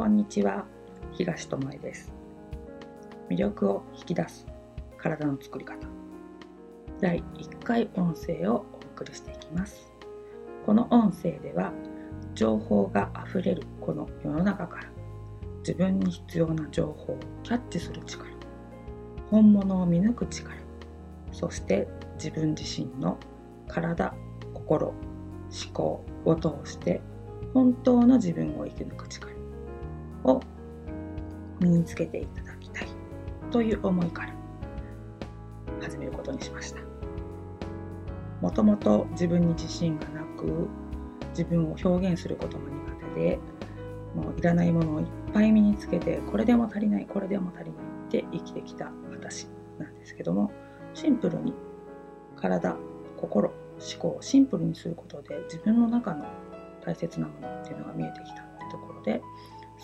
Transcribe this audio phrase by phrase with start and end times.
[0.00, 0.64] こんにちは。
[1.12, 2.10] 東智恵です。
[3.28, 4.46] 魅力を引き出す
[4.96, 5.76] 体の作り方。
[7.02, 9.92] 第1回音声をお送りしていきます。
[10.64, 11.74] この音声では
[12.34, 14.84] 情報があふれるこの世の中から
[15.58, 18.24] 自分に必要な情報をキャッチする力
[19.30, 20.56] 本物を見抜く力
[21.30, 23.18] そして自分自身の
[23.68, 24.14] 体
[24.54, 24.94] 心思
[25.74, 27.02] 考を通して
[27.52, 29.39] 本当の自分を生き抜く力
[30.24, 30.40] を
[31.60, 32.88] 身につけていただきたい
[33.50, 34.34] という思いから
[35.80, 36.80] 始めることにしました。
[38.40, 40.68] もともと自分に自信がなく
[41.30, 43.38] 自分を表現することも苦手で
[44.14, 49.46] もういらないものをいっぱい身につけてこれでも足りないこれでも足りないって生きてきた私
[49.78, 50.50] なんですけども
[50.94, 51.54] シンプルに
[52.36, 52.76] 体
[53.16, 56.26] 心思考をシンプルにすることで自分の中の
[56.84, 59.22] 大切なものっていうのが見えてきたってところで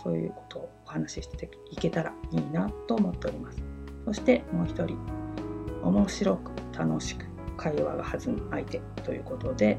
[0.02, 3.62] そういうことをお話ししていけたらいいなと思っております。
[4.04, 4.98] そしてもう一人
[5.82, 7.24] 面白く楽しく
[7.56, 9.78] 会話が弾む相手ということで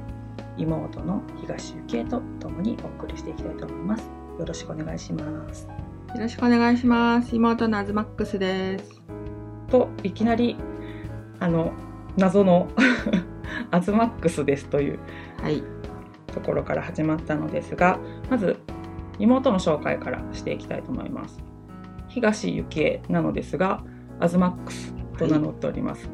[0.58, 4.10] 妹の東幸恵と共にお送りしていきたいと思います。
[4.40, 5.68] よろしくお願いします。
[6.14, 7.36] よろしくお願いします。
[7.36, 9.02] 妹のアズマックスです。
[9.70, 10.56] といきなり
[11.40, 11.74] あの
[12.18, 12.68] 謎の
[13.72, 15.00] アズマックスですという、
[15.42, 15.64] はい、
[16.34, 18.58] ところから始まったのですがまず
[19.20, 21.44] 妹の紹介からしていきたいと思います。
[22.08, 23.84] 東幸恵なのですが
[24.20, 26.12] アズマックスと名乗っております、は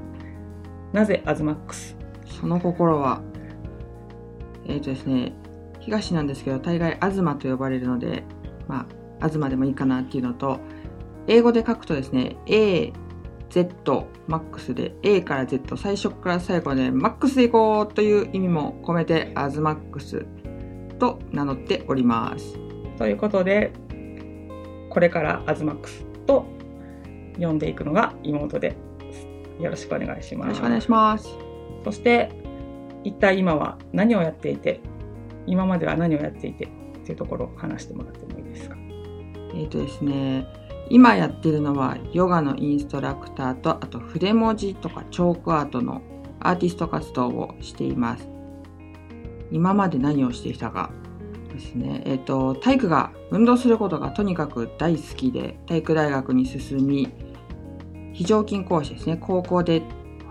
[0.94, 1.96] い、なぜアズマックス？
[2.26, 3.22] その心は
[4.66, 5.34] えっ、ー、とですね
[5.80, 8.24] 東なんですけど大概東と呼ばれるので
[8.68, 8.88] ま
[9.22, 10.60] あ東でもいいかなっていうのと
[11.28, 12.92] 英語で書くとですね A
[13.50, 20.26] Z マックスで A から Z 最初から最後でマックスでいこうという意味も込めてアズマックス
[20.98, 22.58] と名乗っております。
[22.98, 23.72] ということで
[24.90, 26.46] これからアズマックスと
[27.40, 28.76] 呼んでいくのが妹で
[29.60, 30.48] よろしくお願いします。
[30.48, 31.30] よろしくお願いします。
[31.84, 32.30] そして
[33.04, 34.80] 一体今は何をやっていて
[35.46, 36.70] 今までは何をやっていてっ
[37.04, 38.78] ていうところを話してもらってもいいですか？
[39.56, 40.48] えっ、ー、とですね
[40.90, 46.02] 今やってるのはヨガのインストラクターとあと筆文字とかチョークアートの
[46.40, 48.30] アーティスト活動をしています。
[49.52, 50.92] 今まで何をしてきたか
[51.54, 52.02] ですね。
[52.06, 57.10] えっ、ー、と、体育が運動することがとにかく大好きで体育大学に進み
[58.14, 59.18] 非常勤講師ですね。
[59.18, 59.82] 高校で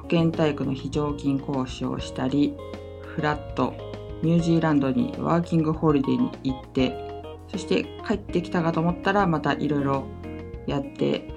[0.00, 2.55] 保健体育の非常勤講師をしたり
[3.03, 3.75] フラット
[4.22, 6.94] ニュージーランドにワーキングホリデーに行って
[7.49, 10.04] そして帰ってきたかと思ったらまたいろいろ
[10.66, 11.28] やって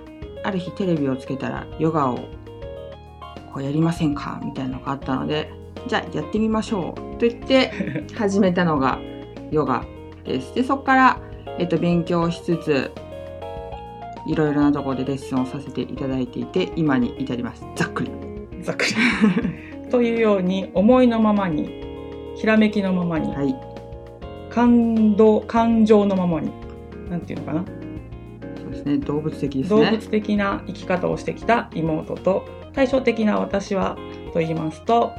[0.44, 2.18] ある日テレビをつけたらヨガを
[3.54, 4.40] こうやりませんか？
[4.44, 5.52] みたいなのがあったので
[5.88, 7.72] じゃあやってみましょうと言って
[8.16, 9.00] 始めたのが
[9.52, 9.86] ヨガ
[10.24, 10.54] です。
[10.56, 11.20] でそこから、
[11.60, 12.92] えっと、勉強しつつ
[14.28, 17.64] いろいろなところでレッスンをさせていただいていて今に至ります。
[17.76, 18.12] ざっくり。
[18.62, 18.94] ざっくり。
[19.92, 21.84] というように思いのままに
[22.36, 23.56] ひらめきのままに、はい、
[24.50, 26.52] 感動感情のままに
[27.10, 27.66] なんていうのかな？
[28.76, 28.98] ですね。
[28.98, 29.86] 動物的ですね。
[29.86, 33.98] 動物的な生き方をしてきた妹と対照的な私は
[34.34, 35.12] と言いますと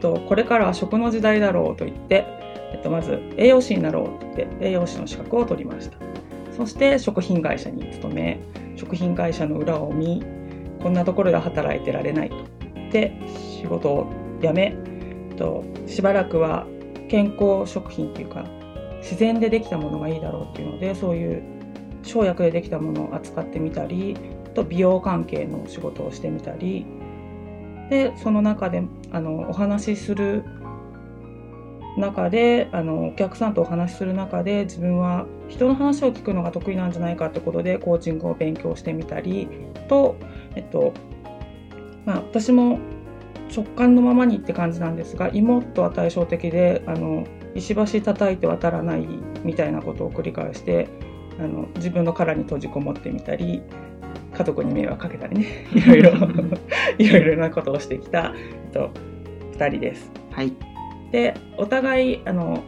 [0.00, 2.26] とこれからは食の時代だろうと言って、
[2.74, 5.96] えっと、まず栄養士になろうって栄養士の資格を取りました。
[6.50, 8.40] そして食品会社に勤め
[8.76, 10.22] 食品会社の裏を見
[10.82, 12.36] こんなところで働いてられないと。
[12.74, 13.12] 言って
[13.60, 14.76] 仕事を辞め
[15.30, 16.66] えっとしばらくは
[17.08, 18.44] 健康食品っていうか
[19.00, 21.42] 自然でできたものがいいだろうっていうのでそういう
[22.02, 24.16] 生薬でできたものを扱ってみたり
[24.54, 26.84] と美容関係の仕事をしてみたり。
[27.90, 30.42] でその中であのお話しする
[31.96, 39.48] 中であのお客さんとお話しする中で自分は人の話を聞くのが得意なんじゃないかってことでコーチングを勉強してみたり
[39.88, 40.16] と、
[40.56, 40.92] えっと
[42.04, 42.78] まあ、私も
[43.54, 49.06] 直感のままにって感じなんですが妹は対照的であの石橋叩いて渡らない
[49.44, 50.88] みたいなことを繰り返して
[51.38, 53.62] あの自分の殻に閉じこもってみたり
[54.36, 56.12] 家族に迷惑かけたりね いろいろ
[56.98, 58.32] いろいろなことをしてきた、
[58.66, 58.90] えっと、
[59.56, 60.10] 2人です。
[60.30, 60.52] はい、
[61.14, 62.64] でお互いあの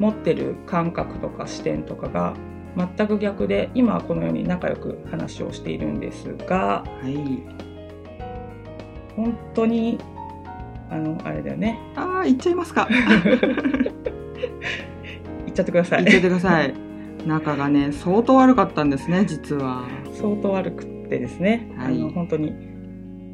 [0.00, 2.34] 持ってる感覚とか視点とかが
[2.76, 7.14] 全く逆で今はこのように仲良く話をしているんですが、はい、
[9.14, 9.96] 本当に
[10.90, 11.78] あのあれだよね。
[11.94, 12.88] ああ言っちゃいますか。
[12.90, 12.98] 言
[15.48, 16.04] っちゃってください。
[16.04, 16.74] 言っちゃってください。
[17.28, 19.84] 仲がね相当悪かったんですね実は。
[20.14, 22.54] 相当悪くってですね、はい、あの本当に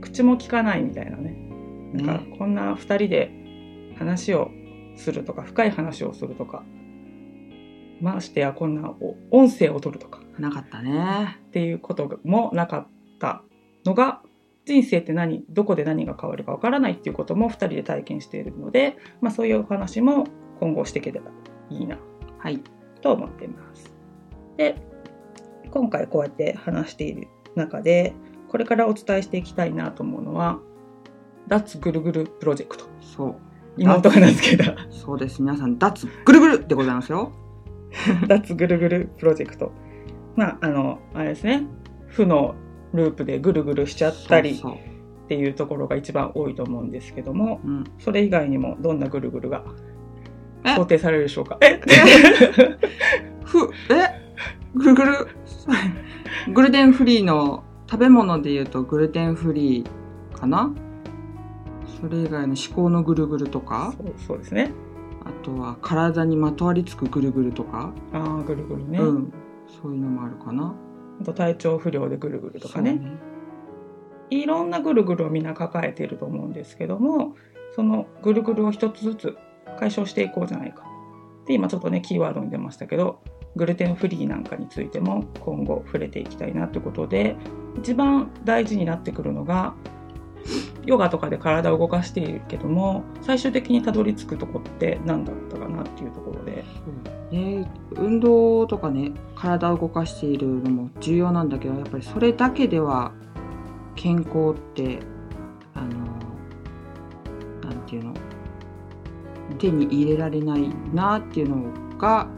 [0.02, 1.34] 口も聞かないみたいなね。
[1.94, 3.43] なんかこんな2人で
[3.94, 4.50] 話を
[4.96, 6.62] するとか深い話をするとか
[8.00, 11.38] ましてやこんなお音声を取るとかなかったね。
[11.48, 12.88] っていうこともなかっ
[13.18, 13.42] た
[13.84, 14.20] のが
[14.66, 20.26] 人生って何どこで何が変わるかわからないっていうことも2人で体験しているので、まあ、そういうお話も
[20.60, 21.30] 今後していければ
[21.70, 21.98] いいな
[22.38, 22.60] はい。
[23.00, 23.92] と思っています。
[24.56, 24.76] で
[25.70, 28.14] 今回こうやって話している中で
[28.48, 30.58] これからお伝えしていきたいなと思うのは
[31.48, 33.53] 脱ぐるぐるプロジェクトそう。
[33.76, 35.42] 妹が名付けたそうです。
[35.42, 37.32] 皆さん、脱ぐるぐるでございますよ。
[38.28, 39.72] 脱ぐるぐるプロジェクト。
[40.36, 41.64] まああのあれですね。
[42.06, 42.54] 負の
[42.92, 47.84] ループでぐるぐるしちゃったりっていうところが一番多いと思うんですけどもうん。
[47.98, 49.64] それ以外にもどんなぐるぐるが
[50.64, 50.74] え？
[50.76, 51.58] 想定されるでしょうか？
[51.60, 51.80] え？
[53.44, 54.08] ふ、え？
[54.74, 55.28] ぐるぐる？
[56.52, 60.72] グルテンフリーの食べ物で言うとグルテンフリーかな？
[62.04, 63.94] それ以外の思考のぐるぐるとか、
[64.26, 64.72] そうですね。
[65.24, 69.32] あとは体にまとわりつくぐるぐるとか、ああぐるぐるね、うん。
[69.82, 70.74] そういうのもあるかな。
[71.22, 73.00] あと体調不良でぐるぐるとかね。
[73.00, 73.10] そう
[74.28, 77.36] いろんなぐるぐるをみんな抱えていると思うんですけども
[77.74, 79.36] そのぐるぐるを一つずつ
[79.78, 80.84] 解消していこうじゃないか。
[81.46, 83.22] で今ちょっとねキーワードに出ましたけど
[83.56, 87.36] グルテンフリーなんかについても今後触れていきたいなということで
[87.78, 89.74] 一番大事になってくるのが
[90.86, 96.64] ヨガとかで体を動かしているけども最終的にたどり着くとこって何だったかなっていうところで。
[97.30, 103.12] ね、運動とかね体を動かしているのも重要なんだけどやっぱりそれだけでは
[103.96, 105.00] 健康って
[105.74, 105.88] あの
[107.68, 108.14] なんていうの？
[109.58, 112.28] 手に入れられないなっていうのが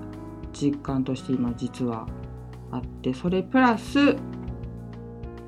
[0.52, 2.06] 実感として今実は
[2.70, 4.16] あってそれプラス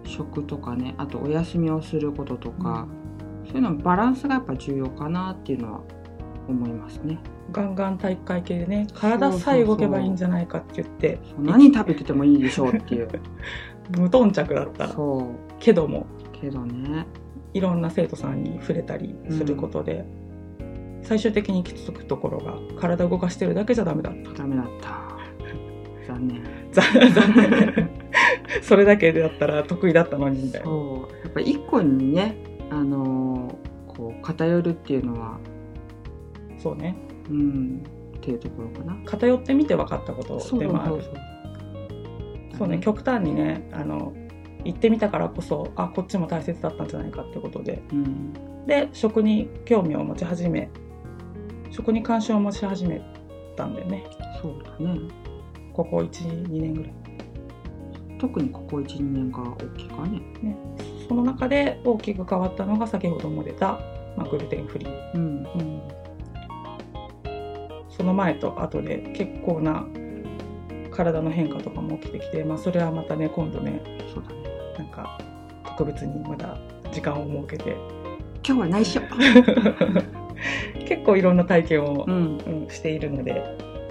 [0.09, 2.89] 食とかねあとお休みをすることとか、
[3.47, 5.81] そういうのバランスがやっぱ重要かなっていうのは
[6.49, 7.19] 思いますね。
[7.51, 13.09] ガンガン体育会系でね体さえ動けばいいんじゃないかって言って何食べててもいいでしょうっていう。
[13.97, 14.95] 無頓着だった
[15.59, 16.07] けども。
[16.33, 17.07] けどね。
[17.55, 20.05] いろんな生徒さんに触れたりすることで、
[21.03, 24.43] 最終的に行き着くところが体を動かしてるだけじゃダメだった。
[24.43, 25.17] ダメだった。
[26.07, 26.43] 残念。
[26.71, 27.51] 残 残念。
[27.51, 27.95] ね
[28.63, 30.67] それだけだったら得意だったのにみたいな。
[30.67, 31.25] そう。
[31.25, 32.37] やっぱ一個にね
[32.71, 33.69] あのー
[33.99, 35.39] こう偏るっていうのは
[36.57, 36.97] そうね。
[37.29, 37.83] うん
[38.17, 38.97] っていうところかな。
[39.05, 41.03] 偏ってみて分かったことでもある
[42.57, 44.13] そうね極端にねあの
[44.65, 47.83] 行ってみたからこそあこっちも大切だったんじゃないかってことで。
[47.93, 48.33] うん。
[48.67, 50.71] で食に興味を持ち始め
[51.71, 53.01] 食に関心を持ち始め
[53.57, 54.05] たんだよね。
[54.41, 55.01] そうだね。
[55.73, 56.93] ここ12年ぐらい
[58.19, 60.21] 特にここ12年が大きいかね。
[61.09, 63.81] その中で大きく変わったのが先ほども出た、
[64.17, 65.23] まあ、グルテンフリー、うん。
[65.23, 65.83] うん、
[67.89, 69.87] その前と後で結構な
[70.91, 73.81] 体の変化とかも起きてきて、まあ、それはまたね今度ね
[74.13, 74.37] そうだね。
[74.79, 75.19] なんか
[75.65, 76.59] 特別にまだ
[76.93, 77.77] 時間を設けて。
[78.47, 79.01] 今日は内緒。
[80.87, 82.39] 結構いろんな体験をう、ん。
[82.47, 83.33] うんしているので。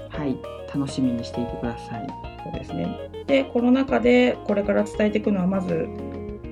[0.10, 0.38] はい。
[0.74, 2.08] 楽しみにしていてください。
[2.44, 5.88] そうですねでこの中でこれから伝えていくのはまず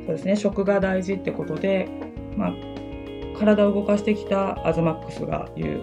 [0.06, 1.88] そうですね食が大事ってことで、
[2.38, 2.54] まあ、
[3.39, 5.81] 体を動かしてきたアズマックスが言う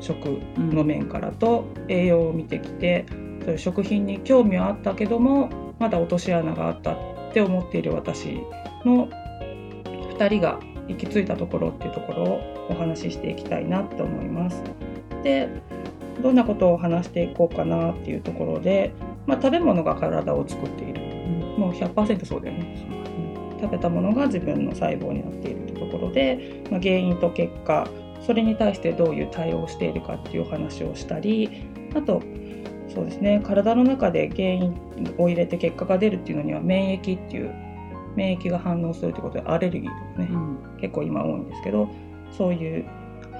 [0.00, 0.26] 食
[0.58, 3.06] の面からと栄養を見てきて
[3.42, 6.96] そういう食品に興味はあったけどもまだ落とし穴があったっ
[7.32, 8.40] て思っている私
[8.84, 9.08] の
[10.18, 10.58] 2人が
[10.88, 14.62] 行き着いたところっていうところをお話ししていきたいなと思います。
[15.22, 15.48] で
[16.22, 18.92] どんなことを話していこうかなっていうところで、
[19.26, 21.00] まあ、食べ物が体を作っている。
[21.58, 23.04] もう100%そうだよね。
[23.60, 27.88] 食べたものが自分の細胞になっているというところで、まあ、原因と結果
[28.20, 32.22] それに対してどういう対応をしているかっていうお話をしたりあと
[32.88, 33.40] そうですね。
[33.44, 34.74] 体の中で原因
[35.18, 37.52] を入れて結果が出るっていうのには免疫っていう
[38.14, 40.58] 免疫が反応するということでアレルギーとかね、うん。
[40.80, 41.88] 結構今多いんですけど
[42.30, 42.86] そういう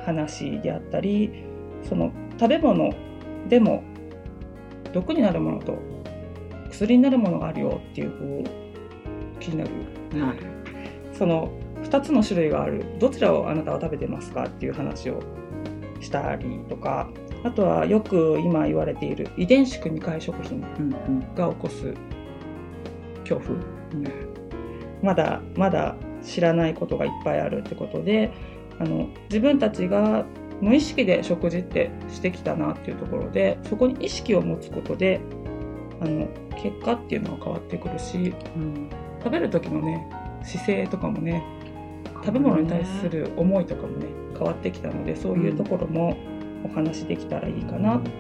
[0.05, 1.45] 話であったり
[1.83, 2.11] その
[2.41, 2.93] 食べ物
[3.49, 3.85] でも
[4.95, 5.77] 毒になるものと
[6.71, 8.11] 薬になるものがあるよっていう
[8.45, 8.51] こ
[9.37, 9.71] う気になる。
[10.19, 10.39] なる
[11.13, 12.85] その2つの種類がある。
[12.99, 15.21] どちらをあなたは食べてますかっていう話を
[16.01, 17.09] したりとか
[17.45, 21.35] あとはよく今言われている遺伝子組み換え食品うんうん。
[21.35, 21.93] が起こす。
[23.25, 23.59] 恐怖。
[23.59, 23.61] う
[23.97, 24.35] ん
[25.03, 28.33] まだまだ知らないことがいっぱいあるってことで
[28.81, 30.25] あの自分たちが
[30.61, 35.21] 無意識で食事ってしてきたなっていうところでそこに意識を持つことで
[36.01, 36.29] あの
[36.63, 40.07] 結果っていうのは変わってくるしうん食べる時のね
[40.43, 41.43] 姿勢とかもね
[42.25, 46.17] 食べ物に対する思いとかもね変わってきたのでそういうところも
[46.65, 48.11] お話できたらいいかなって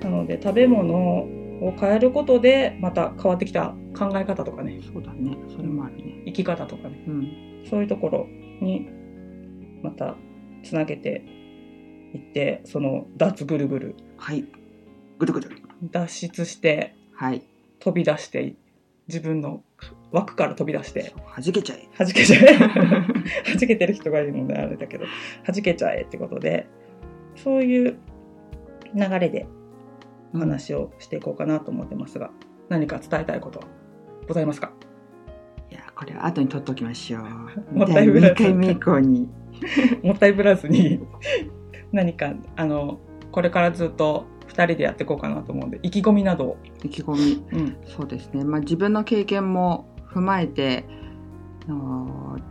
[0.00, 5.36] なので食べ物を変えることでまた変わってきた考え方とかねそうだね。
[5.54, 6.22] それもあるね。
[6.26, 7.66] 生き方とかねうん。
[7.68, 8.26] そういうところ
[8.62, 8.88] に
[9.82, 10.16] また
[10.62, 11.22] つなげて
[12.14, 14.44] いってその脱ぐるぐるはい。
[15.18, 15.50] ぐるぐる。
[15.90, 17.42] 脱出してはい。
[17.78, 18.54] 飛び出して
[19.08, 19.62] 自分の
[20.12, 21.88] 枠から飛び出してはじけちゃえ。
[21.98, 22.58] 弾けちゃえ
[23.48, 25.04] 弾けてる人がいるのであれだけど
[25.46, 26.66] 弾けちゃえってことで
[27.36, 27.96] そういう
[28.94, 29.46] 流れで
[30.34, 32.30] お話をしていこうかなと思ってますが、
[32.68, 33.66] 何か伝えたいことは
[34.28, 34.72] ございますか？
[35.70, 37.22] いや、これは後に取っておきましょう。
[37.76, 39.28] もったいぶらず2回目以降に。
[40.02, 41.00] もったいぶらずに
[41.92, 42.98] 何かあの
[43.30, 47.58] これからずっと2人でやっていこうかなと思うんで意気込みなどを、意気込み。
[47.58, 48.44] うんそうですね。
[48.44, 50.84] まあ自分の経験も踏まえて、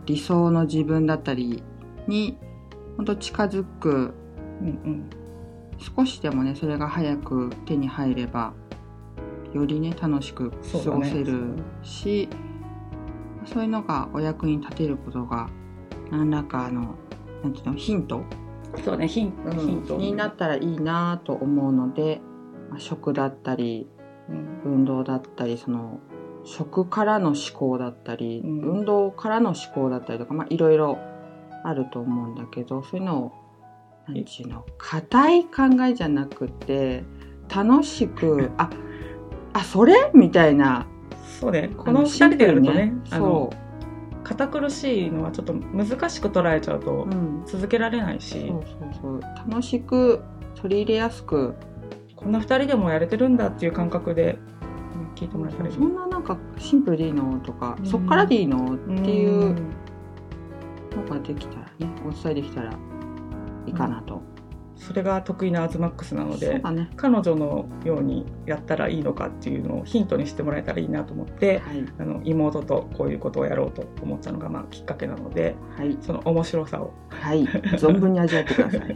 [0.06, 1.62] 理想の自分だったり
[2.06, 2.38] に、
[2.96, 4.14] 本当近づく、
[4.60, 5.10] うんうん、
[5.78, 8.54] 少しでもね、それが早く手に入れば、
[9.52, 12.28] よりね、楽しく過ごせるし、
[13.44, 15.48] そういうのがお役に立てることが、
[16.10, 16.96] 何らかの、
[17.42, 18.22] なんていうの、ヒント？
[18.84, 19.96] そうねヒンヒント。
[19.96, 22.20] になったらいいなと思うので、
[22.70, 23.88] まあ食だったり
[24.28, 24.72] うん。
[24.74, 26.00] 運動だったりその
[26.44, 28.60] 食からの思考だったり、うん。
[28.60, 30.98] 運動からの思考だったりとか、まあ、いろいろ
[31.64, 33.32] あると思うんだけどそういうのを
[34.08, 37.04] 何ていうの硬い考えじゃなくて
[37.54, 38.70] 楽しくあ
[39.52, 40.10] あそれ？
[40.14, 40.86] みたいな。
[41.40, 43.50] そうねこあの2人でやるとねシンプルあの
[44.30, 47.08] 堅苦しいのはちょっと難しく捉えちゃうと
[47.46, 49.20] 続けられないし、そうそうそう。
[49.20, 50.22] 楽しく
[50.54, 51.56] 取り入れやすく。
[52.14, 54.38] こんな2人でもやれてるんだっていう感覚で
[54.94, 57.40] うん聞いてもらえたらそんななんかシンプルでいいの？
[57.40, 57.86] とか、うん。
[57.86, 58.76] そっからでいいの？
[58.76, 59.70] っていううん。
[60.94, 62.70] のができたらねお伝えできたら
[63.66, 64.22] いいかなと、
[64.80, 66.90] それが得意なアズマックスなのでだね。
[66.96, 71.84] 彼女のようにやったらいいのかっていうのをヒントにしてもらえたらいいなと思ってはい。
[71.98, 75.98] あの妹とこういうことをやろうと思ったのがまあきっかけなのではい。
[76.00, 76.94] その面白さを。
[77.10, 77.44] はい。
[77.44, 78.94] 存分に味わってください。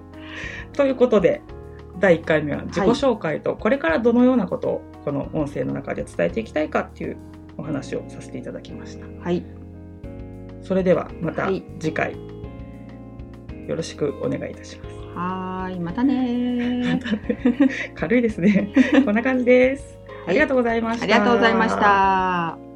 [0.72, 1.42] ということで
[2.00, 7.18] 第1回目は自己紹介とこれからどのようなことをこの音声の中で伝えていきたいかっていう
[7.58, 9.06] お話をさせていただきました。
[9.22, 9.44] はい。
[10.62, 11.62] それではまたはい。
[11.78, 12.16] 次回
[13.68, 15.01] よろしくお願いいたします。
[15.14, 18.72] はーいまたねー 軽いですね。
[19.04, 19.98] こんな感じです。
[20.26, 21.04] ありがとうございました。
[21.04, 22.71] ありがとうございました。